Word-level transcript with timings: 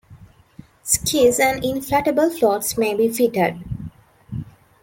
Skis 0.81 1.39
and 1.39 1.61
inflatable 1.61 2.33
floats 2.35 2.75
may 2.75 2.95
be 2.95 3.07
fitted. 3.13 3.63